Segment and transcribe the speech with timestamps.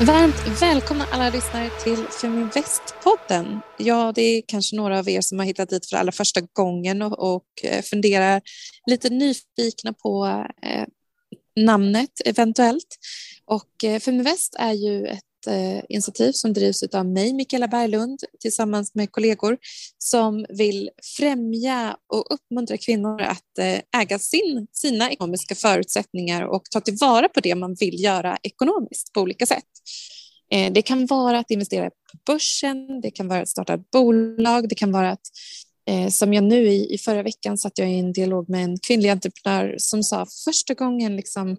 [0.00, 3.60] Varmt välkomna alla lyssnare till Feminvest-podden.
[3.78, 7.02] Ja, det är kanske några av er som har hittat dit för allra första gången
[7.02, 8.42] och, och eh, funderar
[8.86, 10.26] lite nyfikna på
[10.62, 10.84] eh,
[11.56, 12.96] namnet eventuellt.
[13.44, 18.94] Och eh, Feminvest är ju ett eh, initiativ som drivs av mig, Mikaela Berglund, tillsammans
[18.94, 19.58] med kollegor
[19.98, 26.80] som vill främja och uppmuntra kvinnor att eh, äga sin, sina ekonomiska förutsättningar och ta
[26.80, 29.64] tillvara på det man vill göra ekonomiskt på olika sätt.
[30.52, 34.68] Eh, det kan vara att investera på börsen, det kan vara att starta ett bolag,
[34.68, 35.26] det kan vara att
[35.90, 38.78] eh, som jag nu i, i förra veckan satt jag i en dialog med en
[38.78, 41.56] kvinnlig entreprenör som sa första gången liksom,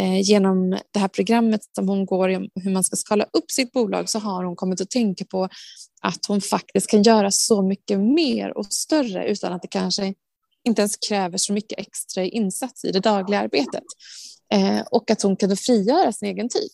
[0.00, 3.72] Eh, genom det här programmet som hon går i hur man ska skala upp sitt
[3.72, 5.48] bolag så har hon kommit att tänka på
[6.02, 10.14] att hon faktiskt kan göra så mycket mer och större utan att det kanske
[10.64, 13.84] inte ens kräver så mycket extra insats i det dagliga arbetet.
[14.52, 16.70] Eh, och att hon kunde frigöra sin egen tid.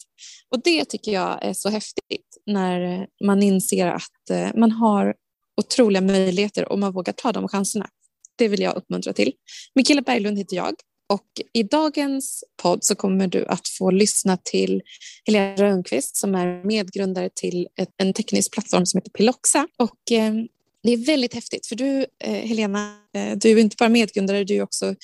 [0.51, 5.15] Och det tycker jag är så häftigt när man inser att eh, man har
[5.57, 7.89] otroliga möjligheter och man vågar ta de chanserna.
[8.37, 9.33] Det vill jag uppmuntra till.
[9.75, 10.75] Mikaela Berglund heter jag
[11.09, 14.83] och i dagens podd så kommer du att få lyssna till
[15.27, 19.69] Helena Rönnqvist som är medgrundare till en teknisk plattform som heter Piloxa.
[19.77, 20.35] Och eh,
[20.83, 24.57] det är väldigt häftigt för du, eh, Helena, eh, du är inte bara medgrundare, du
[24.57, 24.95] är också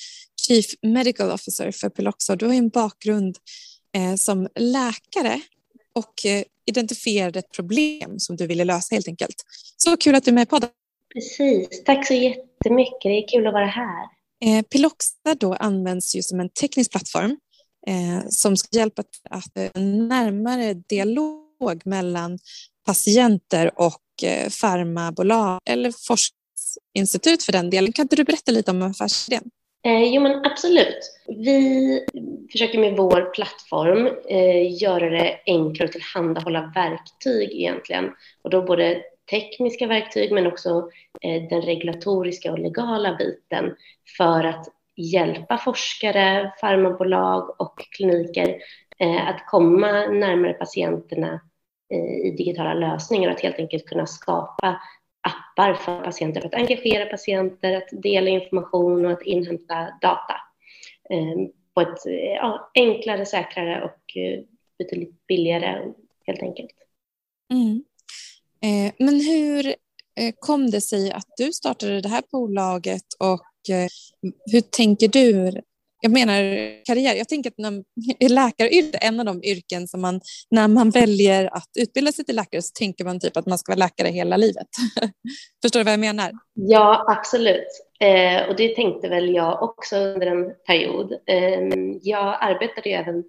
[0.47, 2.35] Chief Medical Officer för Piloxa.
[2.35, 3.37] Du har en bakgrund
[3.95, 5.41] eh, som läkare
[5.93, 9.35] och eh, identifierade ett problem som du ville lösa helt enkelt.
[9.77, 10.69] Så kul att du är med i podden.
[11.13, 13.01] Precis, tack så jättemycket.
[13.01, 14.14] Det är kul att vara här.
[14.45, 17.37] Eh, Piloxa då används ju som en teknisk plattform
[17.87, 22.39] eh, som ska hjälpa till att eh, närmare dialog mellan
[22.85, 27.93] patienter och eh, farmabolag eller forskningsinstitut för den delen.
[27.93, 29.43] Kan inte du berätta lite om affärsidén?
[29.85, 30.99] Eh, jo, men absolut.
[31.27, 32.05] Vi
[32.51, 38.05] försöker med vår plattform eh, göra det enklare att tillhandahålla verktyg egentligen.
[38.43, 40.89] Och då både tekniska verktyg men också
[41.21, 43.75] eh, den regulatoriska och legala biten
[44.17, 48.57] för att hjälpa forskare, farmabolag och kliniker
[48.99, 51.41] eh, att komma närmare patienterna
[51.93, 54.81] eh, i digitala lösningar och att helt enkelt kunna skapa
[55.21, 60.33] appar för patienter för att engagera patienter, att dela information och att inhämta data
[61.73, 64.17] på ett ja, enklare, säkrare och
[64.77, 65.93] betydligt billigare
[66.25, 66.71] helt enkelt.
[67.53, 67.83] Mm.
[68.65, 69.67] Eh, men hur
[70.19, 73.87] eh, kom det sig att du startade det här bolaget och eh,
[74.51, 75.61] hur tänker du?
[76.01, 76.41] Jag menar
[76.85, 77.15] karriär.
[77.15, 77.83] Jag tänker att när,
[78.29, 82.35] läkaryrket är en av de yrken som man, när man väljer att utbilda sig till
[82.35, 84.67] läkare så tänker man typ att man ska vara läkare hela livet.
[85.61, 86.31] Förstår du vad jag menar?
[86.53, 87.67] Ja, absolut.
[87.99, 91.11] Eh, och det tänkte väl jag också under en period.
[91.11, 91.59] Eh,
[92.01, 93.23] jag arbetade ju även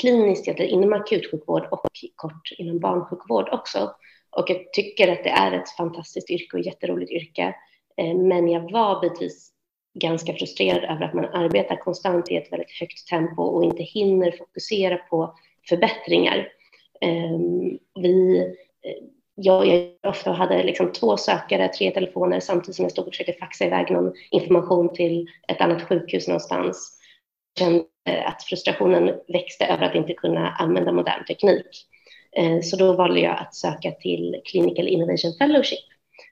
[0.00, 1.80] kliniskt inom akutsjukvård och
[2.16, 3.90] kort inom barnsjukvård också.
[4.30, 7.54] Och jag tycker att det är ett fantastiskt yrke och jätteroligt yrke.
[7.96, 9.52] Eh, men jag var bitvis
[9.94, 14.30] ganska frustrerad över att man arbetar konstant i ett väldigt högt tempo och inte hinner
[14.30, 15.34] fokusera på
[15.68, 16.48] förbättringar.
[17.00, 18.38] Ehm, vi,
[18.84, 19.04] eh,
[19.34, 23.32] jag, jag ofta hade liksom två sökare, tre telefoner samtidigt som jag stod och försökte
[23.32, 26.96] faxa iväg någon information till ett annat sjukhus någonstans.
[27.58, 27.84] Jag kände
[28.24, 31.86] att frustrationen växte över att inte kunna använda modern teknik.
[32.36, 35.78] Eh, så då valde jag att söka till Clinical Innovation Fellowship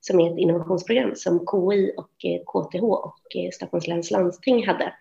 [0.01, 4.93] som är ett innovationsprogram som KI och eh, KTH och eh, Stockholms läns landsting hade.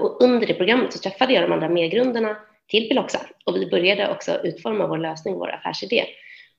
[0.00, 2.36] Och under det programmet så träffade jag de andra medgrundarna
[2.68, 6.04] till Piloxa och vi började också utforma vår lösning, vår affärsidé.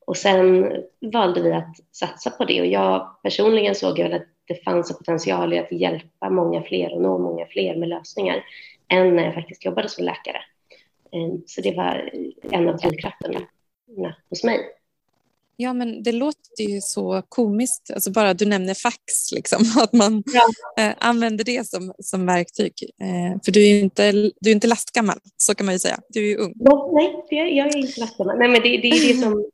[0.06, 4.64] Och sen valde vi att satsa på det och jag personligen såg väl att det
[4.64, 8.44] fanns en potential i att hjälpa många fler och nå många fler med lösningar
[8.88, 10.42] än när jag faktiskt jobbade som läkare.
[11.12, 12.10] Ehm, så det var
[12.52, 13.40] en av drivkrafterna
[14.30, 14.60] hos mig.
[15.60, 20.24] Ja, men det låter ju så komiskt, alltså bara du nämner fax, liksom, att man
[20.26, 20.84] ja.
[20.84, 22.74] eh, använder det som, som verktyg.
[23.02, 26.00] Eh, för du är ju inte, du är inte lastgammal, så kan man ju säga.
[26.10, 26.54] Du är ju ung.
[26.94, 28.38] Nej, jag är inte lastgammal.
[28.38, 29.50] Nej, men det, det är det som...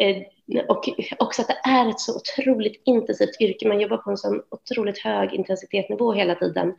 [0.00, 0.22] Eh,
[0.68, 0.88] och
[1.18, 3.68] också att det är ett så otroligt intensivt yrke.
[3.68, 6.74] Man jobbar på en så otroligt hög intensitetsnivå hela tiden.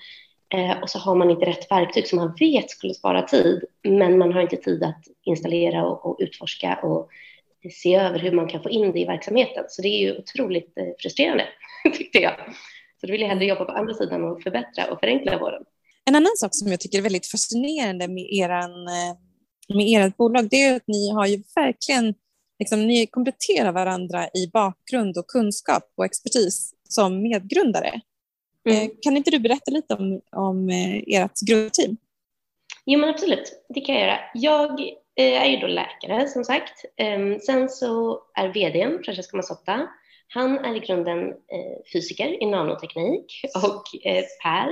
[0.54, 4.18] Eh, och så har man inte rätt verktyg som man vet skulle spara tid, men
[4.18, 7.10] man har inte tid att installera och, och utforska och
[7.72, 9.64] se över hur man kan få in det i verksamheten.
[9.70, 11.46] Så det är ju otroligt eh, frustrerande,
[11.98, 12.34] tyckte jag.
[13.02, 15.64] Så då vill jag hellre jobba på andra sidan och förbättra och förenkla vården.
[16.06, 20.50] En annan sak som jag tycker är väldigt fascinerande med, eran, eh, med ert bolag,
[20.50, 22.14] det är att ni har ju verkligen
[22.60, 28.02] liksom, ni kompletterar varandra i bakgrund och kunskap och expertis som medgrundare.
[28.68, 28.84] Mm.
[28.84, 31.98] Eh, kan inte du berätta lite om, om eh, ert grundteam?
[32.86, 33.66] Jo, men absolut.
[33.70, 34.20] Det kan jag göra.
[34.34, 34.80] Jag
[35.16, 36.86] är ju då läkare som sagt.
[36.98, 39.88] Ehm, sen så är vdn Francesco Mazzotta.
[40.34, 41.34] Han är i grunden
[41.94, 43.84] fysiker i nanoteknik och
[44.44, 44.70] Per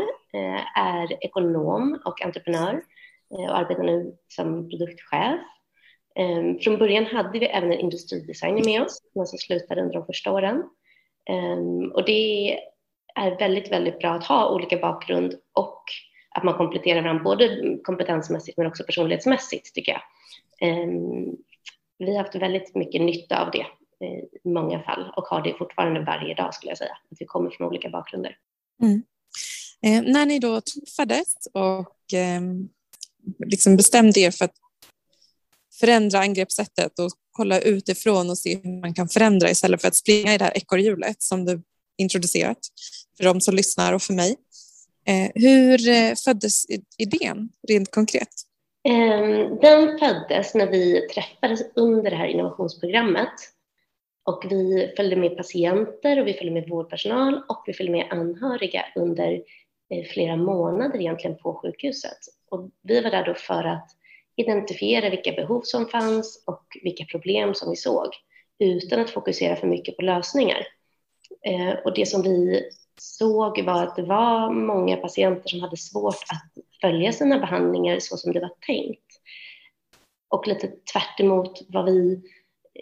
[0.75, 2.81] är ekonom och entreprenör
[3.29, 5.39] och arbetar nu som produktchef.
[6.15, 10.05] Ehm, från början hade vi även en industridesigner med oss, men som slutade under de
[10.05, 10.63] första åren.
[11.29, 12.59] Ehm, och det
[13.15, 15.83] är väldigt, väldigt bra att ha olika bakgrund och
[16.29, 20.01] att man kompletterar varandra både kompetensmässigt men också personlighetsmässigt tycker jag.
[20.69, 21.35] Ehm,
[21.97, 23.65] vi har haft väldigt mycket nytta av det
[24.05, 27.25] eh, i många fall och har det fortfarande varje dag skulle jag säga, att vi
[27.25, 28.37] kommer från olika bakgrunder.
[28.81, 29.03] Mm.
[29.81, 32.41] Eh, när ni då träffades och eh,
[33.45, 34.55] liksom bestämde er för att
[35.79, 40.33] förändra angreppssättet och kolla utifrån och se hur man kan förändra istället för att springa
[40.33, 41.61] i det här ekorrhjulet som du
[41.97, 42.59] introducerat
[43.17, 44.35] för de som lyssnar och för mig.
[45.07, 46.65] Eh, hur eh, föddes
[46.97, 48.29] idén rent konkret?
[48.83, 53.33] Ehm, den föddes när vi träffades under det här innovationsprogrammet
[54.23, 58.85] och vi följde med patienter och vi följde med vårdpersonal och vi följde med anhöriga
[58.95, 59.33] under
[59.89, 62.17] eh, flera månader egentligen på sjukhuset.
[62.51, 63.89] Och vi var där då för att
[64.35, 68.07] identifiera vilka behov som fanns och vilka problem som vi såg
[68.59, 70.67] utan att fokusera för mycket på lösningar.
[71.85, 72.63] Och det som vi
[72.97, 78.17] såg var att det var många patienter som hade svårt att följa sina behandlingar så
[78.17, 79.05] som det var tänkt.
[80.29, 81.19] Och lite tvärt
[81.67, 82.21] vad vi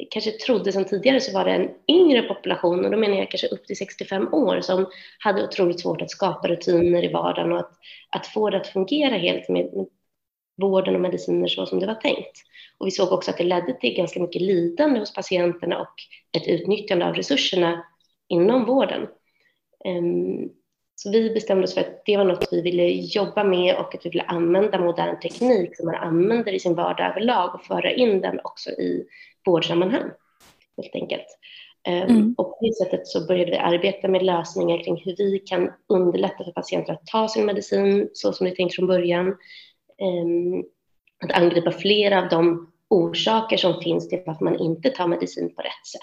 [0.10, 3.48] kanske trodde sen tidigare så var det en yngre population och då menar jag kanske
[3.48, 4.86] upp till 65 år som
[5.20, 7.74] hade otroligt svårt att skapa rutiner i vardagen och att,
[8.10, 9.88] att få det att fungera helt med, med
[10.62, 12.38] vården och mediciner så som det var tänkt.
[12.78, 15.94] Och vi såg också att det ledde till ganska mycket lidande hos patienterna och
[16.38, 17.86] ett utnyttjande av resurserna
[18.28, 19.08] inom vården.
[19.86, 20.50] Ehm,
[20.96, 24.06] så vi bestämde oss för att det var något vi ville jobba med och att
[24.06, 28.22] vi ville använda modern teknik som man använder i sin vardag överlag och föra in
[28.22, 29.06] den också i
[29.46, 30.10] vårdsammanhang,
[30.78, 31.28] helt enkelt.
[31.88, 32.36] Ehm, mm.
[32.38, 36.44] Och på det sättet så började vi arbeta med lösningar kring hur vi kan underlätta
[36.44, 39.28] för patienter att ta sin medicin så som vi tänkt från början.
[40.02, 40.64] Ehm,
[41.24, 45.62] att angripa flera av de orsaker som finns till varför man inte tar medicin på
[45.62, 46.02] rätt sätt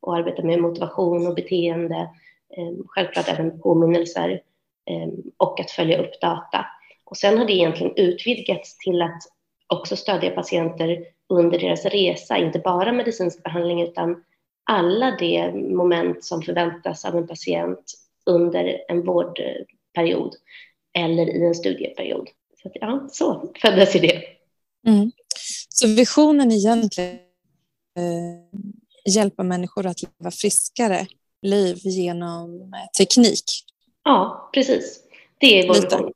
[0.00, 2.08] och arbeta med motivation och beteende,
[2.56, 4.42] Ehm, självklart även påminnelser
[4.90, 6.66] ehm, och att följa upp data.
[7.04, 9.22] Och sen har det egentligen utvidgats till att
[9.66, 14.24] också stödja patienter under deras resa, inte bara medicinsk behandling utan
[14.70, 17.94] alla de moment som förväntas av en patient
[18.26, 20.34] under en vårdperiod
[20.98, 22.28] eller i en studieperiod.
[22.62, 24.22] Så, att, ja, så föddes idén.
[24.86, 25.12] Mm.
[25.68, 27.18] Så visionen egentligen
[27.96, 31.06] eh, hjälpa människor att leva friskare
[31.44, 33.44] liv genom eh, teknik.
[34.04, 35.00] Ja, precis.
[35.38, 35.96] Det är vår Lite.
[35.96, 36.12] vision.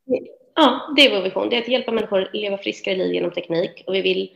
[0.54, 1.48] Ja, det är vår vision.
[1.48, 3.84] Det är att hjälpa människor att leva friskare liv genom teknik.
[3.86, 4.30] Och vi vill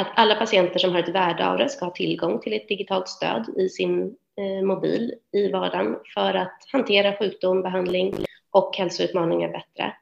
[0.00, 3.08] att alla patienter som har ett värde av det ska ha tillgång till ett digitalt
[3.08, 8.14] stöd i sin eh, mobil i vardagen för att hantera sjukdom, behandling
[8.50, 9.94] och hälsoutmaningar bättre.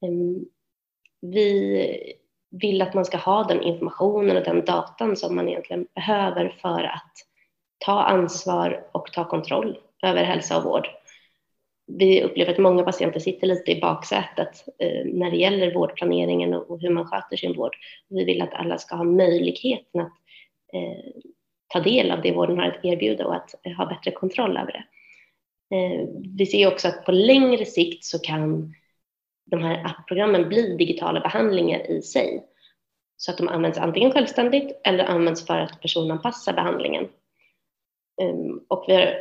[0.00, 0.44] Um,
[1.20, 2.14] vi
[2.50, 6.82] vill att man ska ha den informationen och den datan som man egentligen behöver för
[6.82, 7.12] att
[7.84, 10.88] ta ansvar och ta kontroll över hälsa och vård.
[11.86, 16.80] Vi upplever att många patienter sitter lite i baksätet eh, när det gäller vårdplaneringen och
[16.80, 17.76] hur man sköter sin vård.
[18.08, 20.12] Vi vill att alla ska ha möjligheten att
[20.72, 21.22] eh,
[21.68, 24.72] ta del av det vården har att erbjuda och att eh, ha bättre kontroll över
[24.72, 24.84] det.
[26.36, 28.74] Vi ser också att på längre sikt så kan
[29.50, 32.44] de här appprogrammen bli digitala behandlingar i sig.
[33.16, 37.08] Så att de används antingen självständigt eller används för att personanpassa behandlingen.
[38.22, 39.14] Ehm, och vi har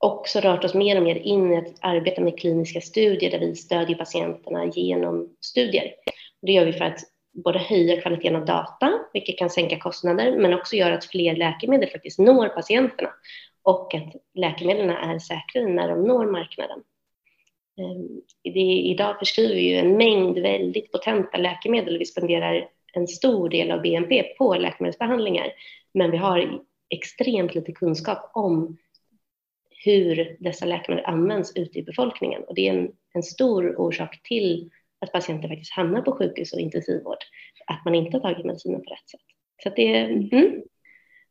[0.00, 3.54] också rört oss mer och mer in i att arbeta med kliniska studier där vi
[3.54, 5.94] stödjer patienterna genom studier.
[6.42, 6.98] Det gör vi för att
[7.44, 11.88] både höja kvaliteten av data, vilket kan sänka kostnader, men också göra att fler läkemedel
[11.88, 13.10] faktiskt når patienterna
[13.62, 16.82] och att läkemedlen är säkrare när de når marknaden.
[17.80, 18.20] Ehm,
[18.84, 21.98] idag förskriver vi ju en mängd väldigt potenta läkemedel.
[21.98, 25.52] Vi spenderar en stor del av BNP på läkemedelsbehandlingar,
[25.94, 28.76] men vi har extremt lite kunskap om
[29.84, 32.44] hur dessa läkemedel används ute i befolkningen.
[32.44, 36.60] Och det är en, en stor orsak till att patienter faktiskt hamnar på sjukhus och
[36.60, 37.18] intensivvård,
[37.66, 39.20] att man inte har tagit medicinen på rätt sätt.
[39.62, 40.62] Så det är mm,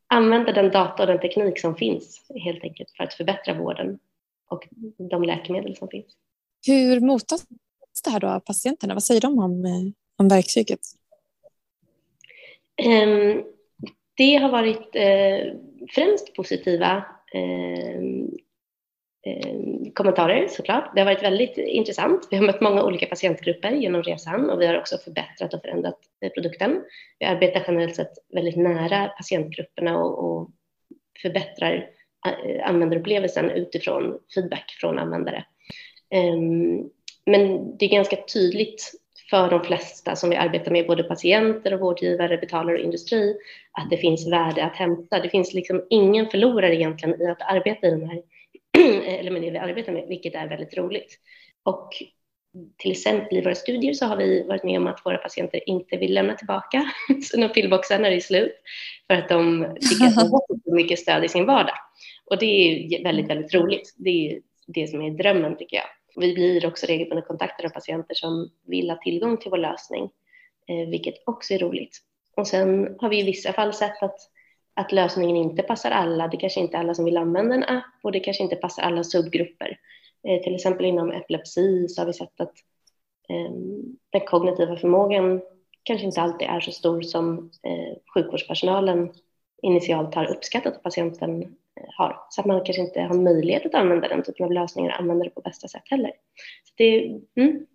[0.06, 3.98] använda den data och den teknik som finns helt enkelt för att förbättra vården
[4.50, 4.68] och
[5.10, 6.16] de läkemedel som finns.
[6.66, 7.46] Hur mottas
[8.04, 8.94] det här då av patienterna?
[8.94, 10.80] Vad säger de om, eh, om verktyget?
[12.86, 13.44] Um,
[14.18, 15.54] det har varit eh,
[15.94, 17.04] främst positiva.
[17.34, 18.00] Eh,
[19.26, 20.92] eh, kommentarer såklart.
[20.94, 22.28] Det har varit väldigt intressant.
[22.30, 25.98] Vi har mött många olika patientgrupper genom resan och vi har också förbättrat och förändrat
[26.20, 26.82] eh, produkten.
[27.18, 30.50] Vi arbetar generellt sett väldigt nära patientgrupperna och, och
[31.22, 31.90] förbättrar
[32.26, 35.44] eh, användarupplevelsen utifrån feedback från användare.
[36.10, 36.90] Ehm,
[37.26, 38.92] men det är ganska tydligt
[39.30, 43.36] för de flesta som vi arbetar med, både patienter och vårdgivare, betalare och industri,
[43.72, 45.20] att det finns värde att hämta.
[45.20, 48.22] Det finns liksom ingen förlorare egentligen i att arbeta i de här,
[49.18, 51.18] eller med det vi arbetar med, vilket är väldigt roligt.
[51.62, 51.90] Och
[52.76, 55.96] till exempel i våra studier så har vi varit med om att våra patienter inte
[55.96, 56.90] vill lämna tillbaka
[57.22, 58.52] sina pillboxar när det är slut
[59.06, 61.76] för att de tycker att de har så mycket stöd i sin vardag.
[62.30, 63.94] Och det är väldigt, väldigt roligt.
[63.96, 65.86] Det är det som är drömmen tycker jag.
[66.16, 70.10] Vi blir också regelbundet kontaktade av patienter som vill ha tillgång till vår lösning,
[70.66, 71.98] eh, vilket också är roligt.
[72.36, 74.20] Och sen har vi i vissa fall sett att,
[74.74, 76.28] att lösningen inte passar alla.
[76.28, 78.82] Det kanske inte är alla som vill använda en app och det kanske inte passar
[78.82, 79.78] alla subgrupper.
[80.28, 82.54] Eh, till exempel inom epilepsi så har vi sett att
[83.28, 83.52] eh,
[84.10, 85.40] den kognitiva förmågan
[85.82, 89.12] kanske inte alltid är så stor som eh, sjukvårdspersonalen
[89.62, 91.56] initialt har uppskattat att patienten
[91.96, 92.16] har.
[92.30, 95.24] Så att man kanske inte har möjlighet att använda den typen av lösningar och använda
[95.24, 96.10] det på bästa sätt heller.
[96.64, 97.04] Så det,
[97.36, 97.66] mm,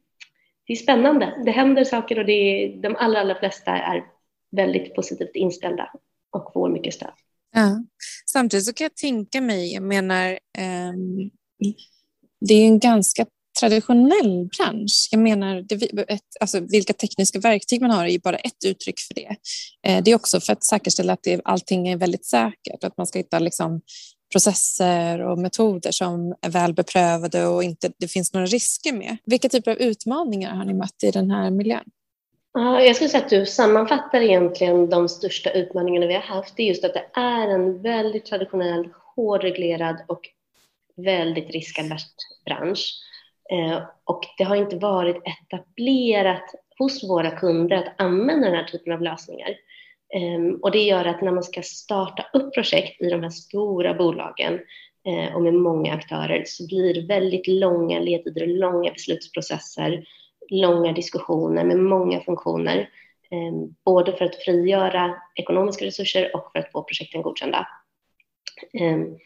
[0.67, 1.41] det är spännande.
[1.45, 4.03] Det händer saker och det är, de allra, allra flesta är
[4.51, 5.91] väldigt positivt inställda
[6.31, 7.13] och får mycket stöd.
[7.53, 7.83] Ja.
[8.25, 10.93] Samtidigt så kan jag tänka mig, jag menar, eh,
[12.39, 13.25] det är en ganska
[13.59, 15.07] traditionell bransch.
[15.11, 15.75] Jag menar, det,
[16.07, 19.35] ett, alltså, vilka tekniska verktyg man har är ju bara ett uttryck för det.
[19.87, 23.07] Eh, det är också för att säkerställa att det, allting är väldigt säkert, att man
[23.07, 23.81] ska hitta liksom,
[24.33, 29.17] processer och metoder som är väl beprövade och inte det finns några risker med.
[29.25, 31.83] Vilka typer av utmaningar har ni mött i den här miljön?
[32.53, 36.55] Jag skulle säga att du sammanfattar egentligen de största utmaningarna vi har haft.
[36.55, 40.21] Det är just att det är en väldigt traditionell, hårdreglerad och
[40.95, 42.13] väldigt riskavert
[42.45, 42.93] bransch.
[43.51, 46.43] Eh, och det har inte varit etablerat
[46.77, 49.49] hos våra kunder att använda den här typen av lösningar.
[50.13, 53.93] Ehm, och det gör att när man ska starta upp projekt i de här stora
[53.93, 54.59] bolagen
[55.07, 60.05] eh, och med många aktörer så blir det väldigt långa ledtider, och långa beslutsprocesser,
[60.49, 62.89] långa diskussioner med många funktioner.
[63.31, 67.67] Ehm, både för att frigöra ekonomiska resurser och för att få projekten godkända.
[68.73, 69.17] Ehm,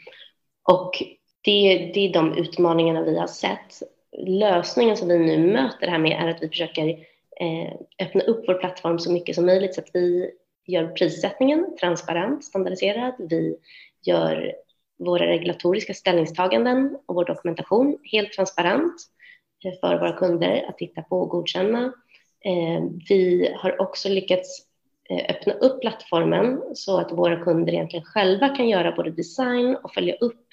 [0.69, 0.91] och
[1.41, 3.81] det, det är de utmaningarna vi har sett
[4.17, 6.89] lösningen som vi nu möter det här med är att vi försöker
[7.39, 10.31] eh, öppna upp vår plattform så mycket som möjligt så att vi
[10.67, 13.13] gör prissättningen transparent, standardiserad.
[13.19, 13.57] Vi
[14.05, 14.53] gör
[14.99, 18.93] våra regulatoriska ställningstaganden och vår dokumentation helt transparent
[19.65, 21.93] eh, för våra kunder att titta på och godkänna.
[22.45, 24.67] Eh, vi har också lyckats
[25.09, 29.93] eh, öppna upp plattformen så att våra kunder egentligen själva kan göra både design och
[29.93, 30.43] följa upp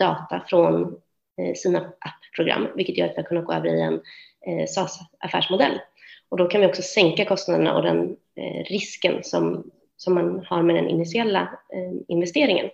[0.00, 1.00] data från
[1.38, 4.00] Eh, sina app-program, vilket gör att vi har kunnat gå över i en
[4.46, 5.80] eh, SaaS-affärsmodell.
[6.28, 10.62] Och då kan vi också sänka kostnaderna och den eh, risken som, som man har
[10.62, 11.58] med den initiala
[12.08, 12.70] investeringen.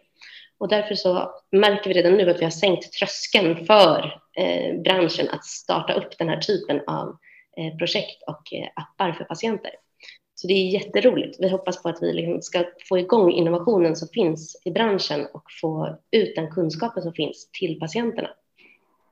[0.59, 5.29] Och därför så märker vi redan nu att vi har sänkt tröskeln för eh, branschen
[5.31, 7.17] att starta upp den här typen av
[7.57, 9.71] eh, projekt och eh, appar för patienter.
[10.35, 11.37] Så det är jätteroligt.
[11.41, 15.45] Vi hoppas på att vi liksom ska få igång innovationen som finns i branschen och
[15.61, 18.31] få ut den kunskapen som finns till patienterna.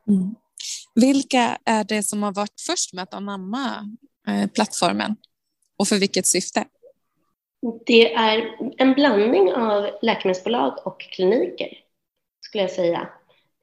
[0.08, 0.34] Mm.
[0.94, 3.96] Vilka är det som har varit först med att anamma
[4.28, 5.16] eh, plattformen
[5.76, 6.64] och för vilket syfte?
[7.86, 11.78] Det är en blandning av läkemedelsbolag och kliniker,
[12.40, 13.08] skulle jag säga.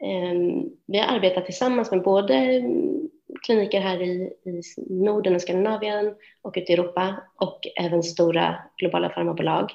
[0.03, 2.63] Ehm, vi har arbetat tillsammans med både
[3.43, 4.33] kliniker här i,
[4.77, 9.71] Norden och Skandinavien och ute i Europa och även stora globala farmabolag.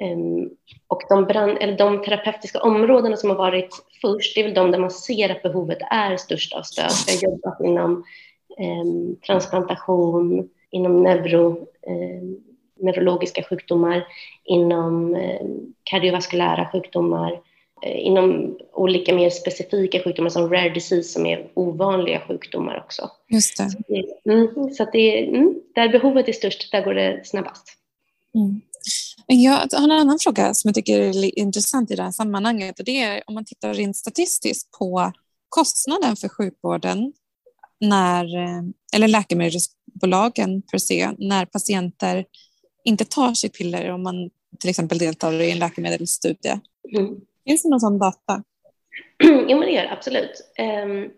[0.00, 0.50] Ehm,
[0.88, 4.70] och de, brand, eller de terapeutiska områdena som har varit först, det är väl de
[4.70, 6.90] där man ser att behovet är störst av stöd.
[7.06, 8.04] Vi har jobbat inom
[8.58, 12.22] eh, transplantation, inom neuro, eh,
[12.76, 14.06] neurologiska sjukdomar,
[14.44, 15.46] inom eh,
[15.82, 17.40] kardiovaskulära sjukdomar,
[17.82, 23.10] eh, inom olika mer specifika sjukdomar som rare disease som är ovanliga sjukdomar också.
[23.28, 23.70] Just det.
[23.70, 27.78] Så, det, mm, så det, mm, där behovet är störst, där går det snabbast.
[28.34, 28.60] Mm.
[29.26, 32.84] Jag har en annan fråga som jag tycker är intressant i det här sammanhanget och
[32.84, 35.12] det är om man tittar rent statistiskt på
[35.48, 37.12] kostnaden för sjukvården
[37.80, 38.26] när,
[38.94, 42.24] eller läkemedelsbolagen per se, när patienter
[42.84, 46.60] inte tar sitt piller om man till exempel deltar i en läkemedelsstudie.
[46.96, 47.20] Mm.
[47.46, 48.42] Finns det någon sån data?
[49.24, 50.52] Jo, men det gör absolut.
[50.84, 51.10] Um,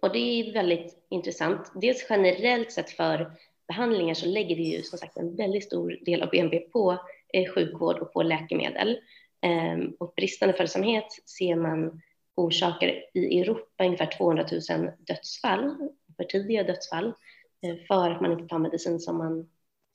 [0.00, 1.72] och det är väldigt intressant.
[1.74, 3.30] Dels generellt sett för
[3.68, 6.98] behandlingar så lägger vi ju som sagt en väldigt stor del av BNP på eh,
[7.32, 8.98] Eh, sjukvård och på läkemedel.
[9.40, 11.06] Ehm, och bristande följsamhet
[11.38, 12.00] ser man
[12.34, 15.76] orsakar i Europa ungefär 200 000 dödsfall,
[16.16, 17.06] för tidiga dödsfall,
[17.62, 19.48] eh, för att man inte tar medicin som man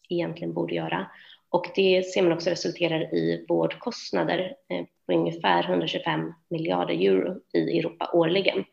[0.10, 1.12] egentligen borde göra.
[1.50, 7.80] Och det ser man också resulterar i vårdkostnader eh, på ungefär 125 miljarder euro i
[7.80, 8.66] Europa årligen.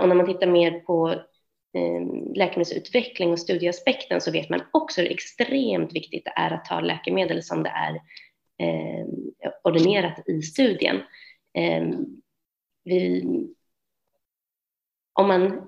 [0.00, 1.14] Och när man tittar mer på
[2.34, 7.42] läkemedelsutveckling och studieaspekten så vet man också hur extremt viktigt det är att ta läkemedel
[7.42, 7.94] som det är
[8.58, 9.06] eh,
[9.64, 10.96] ordinerat i studien.
[11.58, 11.88] Eh,
[12.84, 13.24] vi,
[15.12, 15.66] om man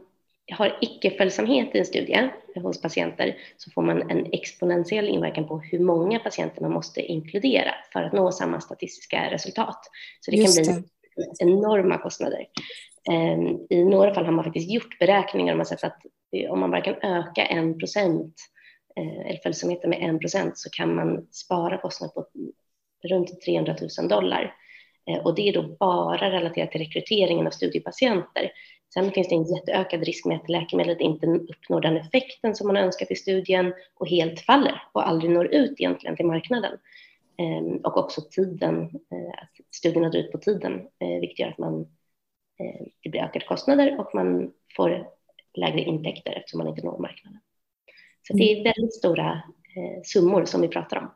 [0.52, 5.78] har icke-följsamhet i en studie hos patienter så får man en exponentiell inverkan på hur
[5.78, 9.80] många patienter man måste inkludera för att nå samma statistiska resultat.
[10.20, 10.82] Så det Just kan bli
[11.16, 11.44] det.
[11.44, 12.46] enorma kostnader.
[13.10, 16.02] Ehm, I några fall har man faktiskt gjort beräkningar och man sett att
[16.50, 18.34] om man bara kan öka en procent
[18.96, 22.26] eh, eller följsamheten med en procent så kan man spara kostnader på
[23.08, 24.54] runt 300 000 dollar.
[25.10, 28.52] Eh, och det är då bara relaterat till rekryteringen av studiepatienter.
[28.94, 32.76] Sen finns det en jätteökad risk med att läkemedlet inte uppnår den effekten som man
[32.76, 36.78] önskat i studien och helt faller och aldrig når ut egentligen till marknaden.
[37.38, 40.88] Ehm, och också tiden, eh, att studierna drar ut på tiden,
[41.20, 41.86] vilket gör att man
[43.02, 45.06] det blir ökade kostnader och man får
[45.54, 47.40] lägre intäkter eftersom man inte når marknaden.
[48.26, 48.64] Så det är mm.
[48.64, 49.30] väldigt stora
[49.76, 51.10] eh, summor som vi pratar om.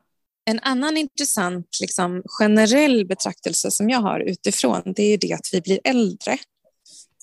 [0.45, 5.61] En annan intressant liksom, generell betraktelse som jag har utifrån det är det att vi
[5.61, 6.37] blir äldre.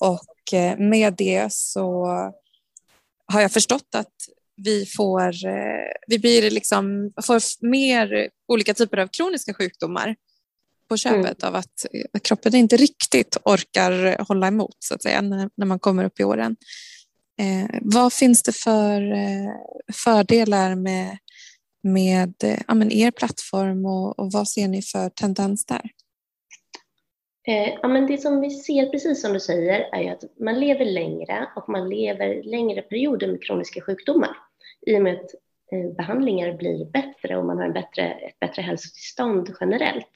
[0.00, 2.06] Och eh, med det så
[3.26, 4.14] har jag förstått att
[4.56, 5.34] vi får,
[6.06, 10.16] vi blir liksom, får mer olika typer av kroniska sjukdomar
[10.90, 11.48] på köpet mm.
[11.48, 15.78] av att, att kroppen inte riktigt orkar hålla emot så att säga när, när man
[15.78, 16.56] kommer upp i åren.
[17.40, 19.50] Eh, vad finns det för eh,
[20.04, 21.18] fördelar med,
[21.82, 25.90] med eh, ja, men er plattform och, och, vad ser ni för tendens där?
[27.48, 30.84] Eh, ja, men det som vi ser, precis som du säger, är att man lever
[30.84, 34.36] längre och man lever längre perioder med kroniska sjukdomar
[34.86, 35.34] i och med att
[35.72, 40.12] eh, behandlingar blir bättre och man har en bättre, ett bättre hälsotillstånd generellt.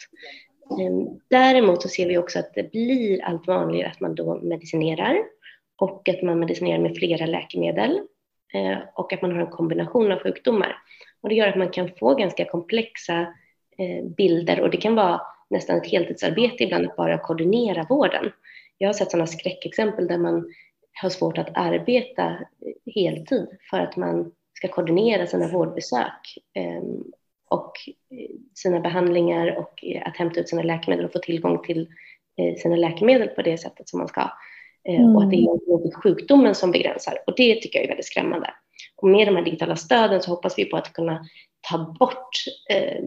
[0.70, 5.18] Ehm, däremot så ser vi också att det blir allt vanligare att man då medicinerar
[5.76, 8.00] och att man medicinerar med flera läkemedel
[8.54, 10.76] eh, och att man har en kombination av sjukdomar.
[11.20, 13.20] Och det gör att man kan få ganska komplexa
[13.78, 18.32] eh, bilder och det kan vara nästan ett heltidsarbete ibland att bara koordinera vården.
[18.78, 20.52] Jag har sett sådana skräckexempel där man
[21.02, 27.04] har svårt att arbeta eh, heltid för att man ska koordinera sina vårdbesök ehm,
[27.48, 27.72] och
[28.10, 31.88] eh, sina behandlingar och eh, att hämta ut sina läkemedel och få tillgång till
[32.38, 34.30] eh, sina läkemedel på det sättet som man ska.
[34.88, 35.16] Mm.
[35.16, 37.18] Och att det är sjukdomen som begränsar.
[37.26, 38.50] Och det tycker jag är väldigt skrämmande.
[38.96, 41.24] Och med de här digitala stöden så hoppas vi på att kunna
[41.70, 43.04] ta bort eh,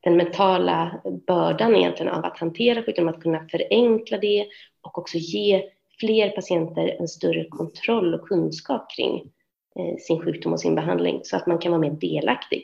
[0.00, 4.46] den mentala bördan egentligen av att hantera sjukdomen, att kunna förenkla det
[4.80, 5.62] och också ge
[6.00, 9.32] fler patienter en större kontroll och kunskap kring
[9.78, 12.62] eh, sin sjukdom och sin behandling så att man kan vara mer delaktig.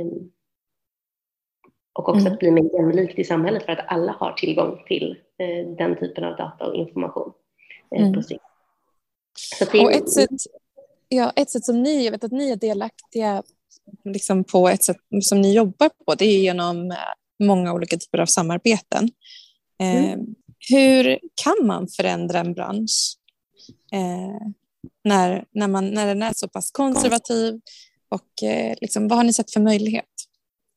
[0.00, 0.30] Ehm,
[1.92, 2.32] och också mm.
[2.32, 6.24] att bli mer jämlikt i samhället för att alla har tillgång till eh, den typen
[6.24, 7.32] av data och information
[7.96, 8.14] eh, mm.
[8.14, 8.42] på sikt.
[9.60, 10.30] Och ett, sätt,
[11.08, 13.42] ja, ett sätt som ni, jag vet att ni är delaktiga
[14.04, 16.96] liksom på ett sätt som ni jobbar på, det är genom eh,
[17.44, 19.10] många olika typer av samarbeten.
[19.78, 20.04] Mm.
[20.04, 20.18] Eh,
[20.70, 23.16] hur kan man förändra en bransch
[23.92, 24.48] eh,
[25.04, 27.60] när, när, man, när den är så pass konservativ
[28.14, 30.04] och eh, liksom, vad har ni sett för möjlighet?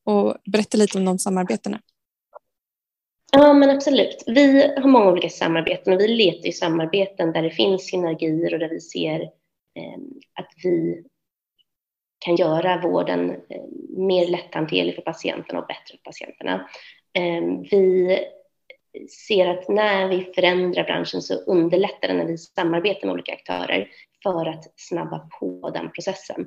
[0.04, 1.80] Och berätta lite om de samarbetena.
[3.32, 4.24] Ja, men absolut.
[4.26, 8.58] Vi har många olika samarbeten och vi letar i samarbeten där det finns synergier och
[8.58, 9.20] där vi ser
[9.74, 9.98] eh,
[10.34, 11.04] att vi
[12.18, 16.68] kan göra vården eh, mer lätthanterlig för patienterna och bättre för patienterna.
[17.12, 18.18] Eh, vi
[19.28, 23.88] ser att när vi förändrar branschen så underlättar det när vi samarbetar med olika aktörer
[24.22, 26.46] för att snabba på den processen.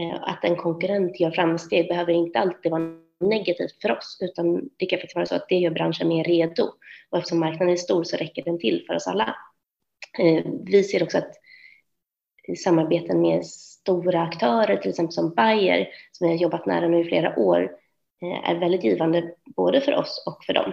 [0.00, 4.86] Eh, att en konkurrent gör framsteg behöver inte alltid vara negativt för oss, utan det
[4.86, 6.64] kan faktiskt vara så att det gör branschen mer redo.
[7.10, 9.36] Och eftersom marknaden är stor så räcker den till för oss alla.
[10.18, 11.32] Eh, vi ser också att
[12.64, 17.04] samarbeten med stora aktörer, till exempel som Bayer, som vi har jobbat nära nu i
[17.04, 17.62] flera år,
[18.22, 20.72] eh, är väldigt givande både för oss och för dem.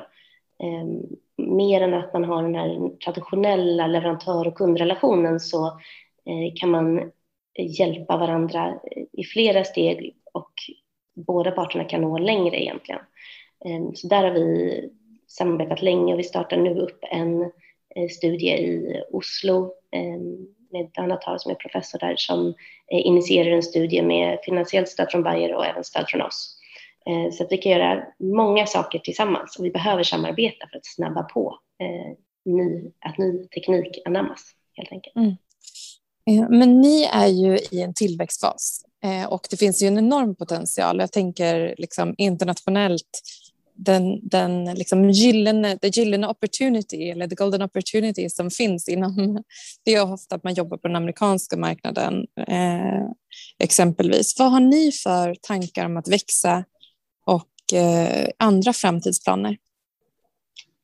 [1.38, 5.80] Mer än att man har den här traditionella leverantör och kundrelationen så
[6.56, 7.12] kan man
[7.58, 8.80] hjälpa varandra
[9.12, 10.52] i flera steg och
[11.14, 13.02] båda parterna kan nå längre egentligen.
[13.66, 14.90] Ehm, så där har vi
[15.28, 17.42] samarbetat länge och vi startar nu upp en
[17.96, 22.48] eh, studie i Oslo ehm, med med Danatar som är professor där som
[22.92, 26.58] eh, initierar en studie med finansiellt stöd från Bayer och även stöd från oss.
[27.06, 30.86] Ehm, så att vi kan göra många saker tillsammans och vi behöver samarbeta för att
[30.86, 35.16] snabba på eh, ny, att ny teknik anammas helt enkelt.
[35.16, 35.36] Mm.
[36.30, 40.36] Eh, men ni är ju i en tillväxtfas eh, och det finns ju en enorm
[40.36, 41.00] potential.
[41.00, 43.22] Jag tänker liksom internationellt
[43.86, 49.44] den, den liksom gyllene, the gyllene opportunity eller the golden opportunity som finns inom,
[49.86, 53.06] det är ofta att man jobbar på den amerikanska marknaden eh,
[53.60, 54.40] exempelvis.
[54.40, 56.64] Vad har ni för tankar om att växa
[57.26, 59.58] och eh, andra framtidsplaner?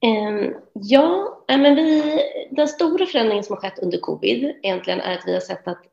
[0.05, 2.19] Ehm, ja, men vi,
[2.51, 5.83] den stora förändringen som har skett under covid egentligen är att vi har sett att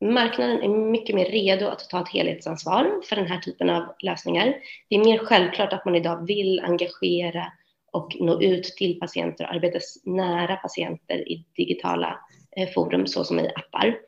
[0.00, 4.54] marknaden är mycket mer redo att ta ett helhetsansvar för den här typen av lösningar.
[4.88, 7.52] Det är mer självklart att man idag vill engagera
[7.92, 12.18] och nå ut till patienter och arbeta nära patienter i digitala
[12.56, 13.98] eh, forum såsom i appar.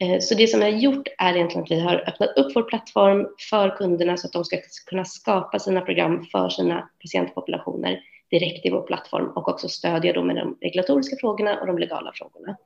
[0.00, 2.62] Eh, så det som vi har gjort är egentligen att vi har öppnat upp vår
[2.62, 8.00] plattform för kunderna så att de ska kunna skapa sina program för sina patientpopulationer
[8.32, 12.12] direkt i vår plattform och också stödja dem med de regulatoriska frågorna och de legala
[12.14, 12.56] frågorna.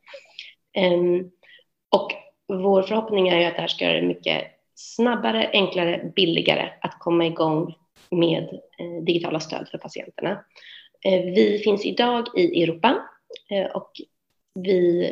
[0.72, 1.30] Ehm,
[1.90, 2.12] och
[2.48, 6.98] vår förhoppning är ju att det här ska göra det mycket snabbare, enklare, billigare att
[6.98, 7.74] komma igång
[8.10, 8.42] med
[8.78, 10.44] eh, digitala stöd för patienterna.
[11.04, 13.02] Ehm, vi finns idag i Europa
[13.50, 13.90] eh, och
[14.54, 15.06] vi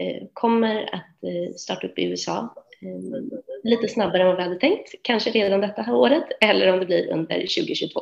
[0.00, 3.30] eh, kommer att starta upp i USA ehm,
[3.62, 6.86] lite snabbare än vad vi hade tänkt, kanske redan detta här året eller om det
[6.86, 8.00] blir under 2022.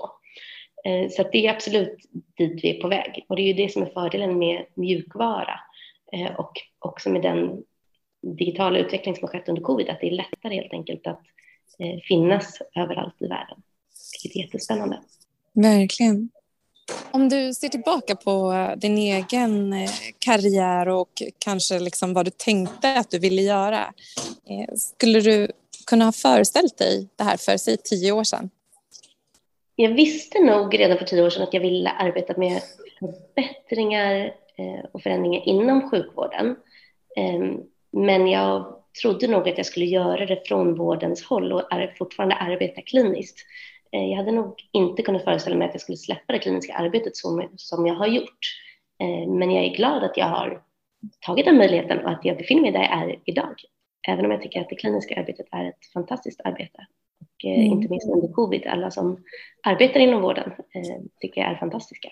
[0.86, 1.96] Eh, så det är absolut
[2.38, 5.60] dit vi är på väg och det är ju det som är fördelen med mjukvara
[6.12, 7.62] eh, och också med den
[8.22, 11.20] digitala utveckling som har skett under covid, att det är lättare helt enkelt att
[11.78, 13.62] eh, finnas överallt i världen.
[14.12, 15.00] Vilket är jättespännande.
[15.52, 16.30] Verkligen.
[17.10, 19.74] Om du ser tillbaka på din egen
[20.18, 23.94] karriär och kanske liksom vad du tänkte att du ville göra.
[24.76, 25.48] Skulle du
[25.86, 28.50] kunna ha föreställt dig det här för sig tio år sedan?
[29.78, 32.62] Jag visste nog redan för tio år sedan att jag ville arbeta med
[32.98, 36.56] förbättringar eh, och förändringar inom sjukvården.
[37.16, 37.60] Ehm,
[37.92, 41.62] men jag trodde nog att jag skulle göra det från vårdens håll och
[41.98, 43.38] fortfarande arbeta kliniskt.
[43.92, 47.16] Eh, jag hade nog inte kunnat föreställa mig att jag skulle släppa det kliniska arbetet
[47.16, 48.38] som, jag har gjort.
[49.00, 50.62] Eh, men jag är glad att jag har
[51.20, 53.54] tagit den möjligheten och att jag befinner mig där jag är idag.
[54.08, 56.86] Även om jag tycker att det kliniska arbetet är ett fantastiskt arbete.
[57.20, 57.72] Och eh, mm.
[57.72, 59.24] inte minst under covid, alla som
[59.62, 60.52] arbetar inom vården
[61.20, 62.08] tycker jag är fantastiska.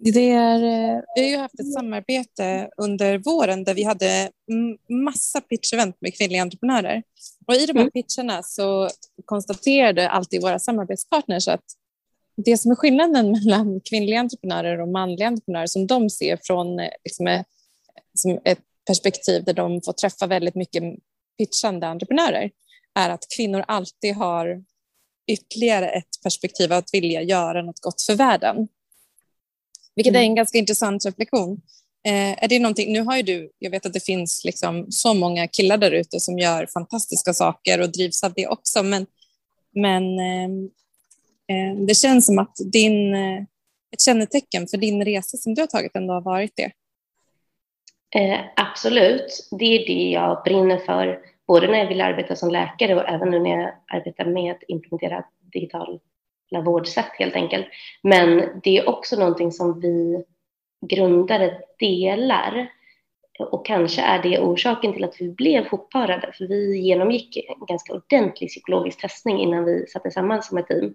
[0.00, 4.30] Det är, eh, vi har ju haft ett samarbete under våren där vi hade
[4.88, 7.02] massa pitch-event med kvinnliga entreprenörer.
[7.46, 7.90] Och I de här mm.
[7.90, 8.88] pitcherna så
[9.24, 11.64] konstaterade alltid våra samarbetspartners att
[12.36, 16.88] det som är skillnaden mellan kvinnliga entreprenörer och manliga entreprenörer som de ser från eh,
[17.04, 17.42] liksom, eh,
[18.14, 20.82] som ett perspektiv där de får träffa väldigt mycket
[21.38, 22.50] pitchande entreprenörer
[22.98, 24.64] är att kvinnor alltid har
[25.28, 28.68] ytterligare ett perspektiv att vilja göra något gott för världen.
[29.94, 30.34] Vilket är en mm.
[30.34, 31.60] ganska intressant reflektion.
[32.06, 35.14] Eh, är det någonting, nu har ju du, jag vet att det finns liksom så
[35.14, 39.06] många killar där ute som gör fantastiska saker och drivs av det också, men,
[39.74, 40.48] men eh,
[41.48, 43.42] eh det känns som att din, eh,
[43.92, 46.72] ett kännetecken för din resa som du har tagit ändå har varit det.
[48.20, 52.94] Eh, absolut, det är det jag brinner för, både när jag vill arbeta som läkare
[52.94, 55.98] och även nu när jag arbetar med att implementera digitala
[56.64, 57.66] vårdsätt helt enkelt.
[58.02, 60.24] Men det är också någonting som vi
[60.86, 62.68] grundare delar
[63.38, 67.94] och kanske är det orsaken till att vi blev hopparade, för vi genomgick en ganska
[67.94, 70.94] ordentlig psykologisk testning innan vi satte samman som ett team.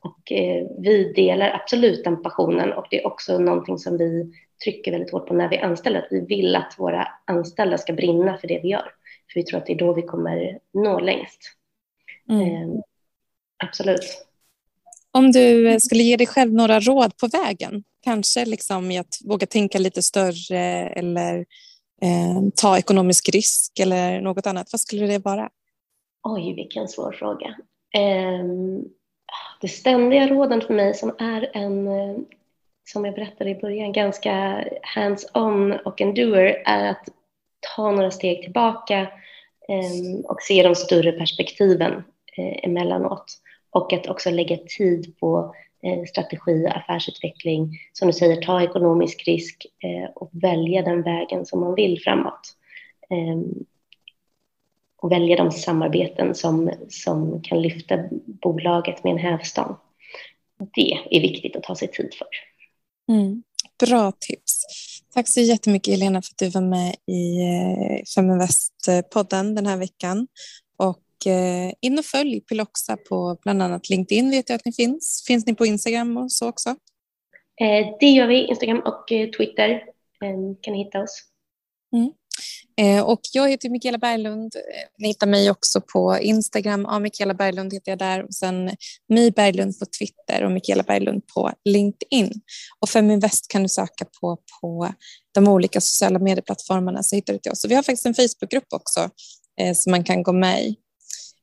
[0.00, 4.32] Och eh, vi delar absolut den passionen och det är också någonting som vi
[4.64, 8.36] trycker väldigt hårt på när vi anställer, att vi vill att våra anställda ska brinna
[8.36, 8.92] för det vi gör.
[9.32, 11.38] För vi tror att det är då vi kommer nå längst.
[12.30, 12.42] Mm.
[12.42, 12.80] Eh,
[13.64, 14.24] absolut.
[15.10, 19.18] Om du eh, skulle ge dig själv några råd på vägen, kanske liksom i att
[19.24, 21.38] våga tänka lite större eller
[22.02, 25.50] eh, ta ekonomisk risk eller något annat, vad skulle det vara?
[26.22, 27.46] Oj, vilken svår fråga.
[27.94, 28.44] Eh,
[29.60, 32.16] det ständiga råden för mig som är en, eh,
[32.92, 37.08] som jag berättade i början, ganska hands-on och en doer är att
[37.76, 39.00] ta några steg tillbaka
[39.68, 41.92] eh, och se de större perspektiven
[42.36, 43.40] eh, emellanåt
[43.70, 49.66] och att också lägga tid på eh, strategi, affärsutveckling, som du säger, ta ekonomisk risk
[49.84, 52.54] eh, och välja den vägen som man vill framåt.
[53.10, 53.64] Ehm,
[55.00, 59.76] och välja de samarbeten som, som kan lyfta bolaget med en hävstång.
[60.74, 62.28] Det är viktigt att ta sig tid för.
[63.14, 63.42] Mm.
[63.86, 64.62] Bra tips.
[65.14, 70.26] Tack så jättemycket Helena för att du var med i eh, Feminvest-podden den här veckan.
[70.76, 75.24] Och Eh, in och följ Piloxa på bland annat LinkedIn vet jag att ni finns.
[75.26, 76.68] Finns ni på Instagram och så också?
[77.60, 79.04] Eh, det gör vi, Instagram och
[79.36, 79.70] Twitter
[80.24, 81.22] eh, kan ni hitta oss.
[81.92, 82.12] Mm.
[82.80, 84.56] Eh, och jag heter Mikaela Berglund.
[84.56, 86.86] Eh, ni hittar mig också på Instagram.
[86.88, 88.24] Ja, Mikaela Berglund heter jag där.
[88.24, 88.70] Och sen
[89.08, 92.32] My Berglund på Twitter och Mikaela Berglund på LinkedIn.
[92.80, 94.92] Och Feminvest kan du söka på på
[95.34, 97.64] de olika sociala medieplattformarna så hittar du till oss.
[97.64, 99.10] Och vi har faktiskt en Facebookgrupp också
[99.60, 100.76] eh, som man kan gå med i.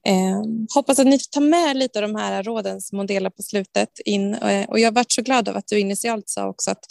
[0.07, 0.41] Eh,
[0.75, 3.89] hoppas att ni tar med lite av de här råden som hon delar på slutet
[4.05, 4.33] in.
[4.33, 6.85] Eh, och jag har varit så glad av att du initialt sa också att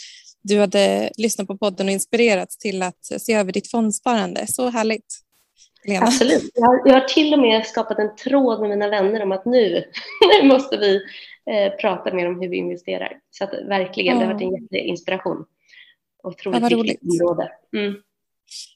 [0.47, 4.47] du hade lyssnat på podden och inspirerats till att se över ditt fondsparande.
[4.47, 5.21] Så härligt.
[5.83, 6.05] Lena.
[6.05, 6.51] Absolut.
[6.53, 9.45] Jag har, jag har, till och med skapat en tråd med mina vänner om att
[9.45, 9.83] nu,
[10.41, 10.95] nu måste vi
[11.51, 13.17] eh, prata mer om hur vi investerar.
[13.31, 14.19] Så att verkligen, ja.
[14.19, 15.45] det har varit en jätteinspiration.
[16.23, 17.51] Otroligt ja, viktigt område.
[17.75, 17.95] Mm.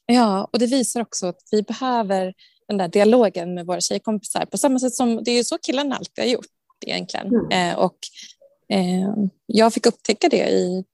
[0.06, 2.34] Ja, och det visar också att vi behöver
[2.68, 6.24] den där dialogen med våra tjejkompisar på samma sätt som det är så killarna alltid
[6.24, 6.46] har gjort
[6.86, 7.26] egentligen.
[7.26, 7.50] Mm.
[7.50, 7.98] Eh, och
[8.68, 10.84] eh, jag fick upptäcka det i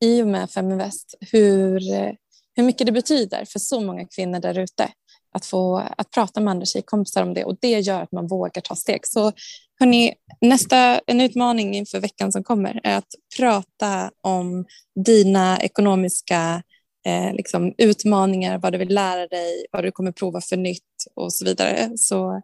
[0.00, 2.12] i och med Feminvest hur, eh,
[2.56, 4.88] hur mycket det betyder för så många kvinnor där ute
[5.34, 8.62] att få att prata med andra tjejkompisar om det och det gör att man vågar
[8.62, 9.06] ta steg.
[9.06, 9.32] Så
[9.80, 14.64] hörni, nästa en utmaning inför veckan som kommer är att prata om
[15.04, 16.62] dina ekonomiska
[17.06, 20.82] eh, liksom, utmaningar, vad du vill lära dig, vad du kommer prova för nytt
[21.14, 21.90] och så vidare.
[21.96, 22.42] Så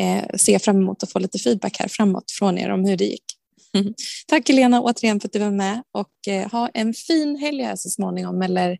[0.00, 2.96] eh, ser jag fram emot att få lite feedback här framåt från er om hur
[2.96, 3.37] det gick.
[4.26, 7.76] Tack Helena återigen för att du var med och eh, ha en fin helg här
[7.76, 8.78] så småningom eller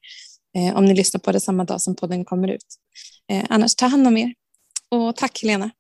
[0.56, 2.66] eh, om ni lyssnar på det samma dag som podden kommer ut.
[3.32, 4.34] Eh, annars ta hand om er
[4.90, 5.70] och tack Helena.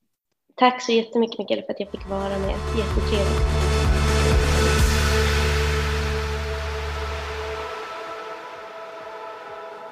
[0.56, 2.56] Tack så jättemycket Mikael för att jag fick vara med.
[2.78, 3.78] Jättetrevligt.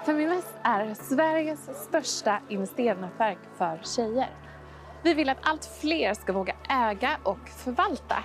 [0.07, 4.31] Feminvest är Sveriges största investeringsnätverk för tjejer.
[5.05, 8.25] Vi vill att allt fler ska våga äga och förvalta